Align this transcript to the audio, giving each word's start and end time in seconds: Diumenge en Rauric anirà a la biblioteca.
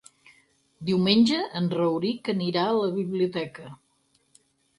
Diumenge 0.87 1.37
en 1.59 1.67
Rauric 1.73 2.33
anirà 2.35 2.65
a 2.71 2.73
la 2.79 2.89
biblioteca. 2.97 3.69